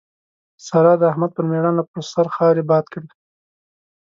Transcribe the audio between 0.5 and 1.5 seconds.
سارا د احمد پر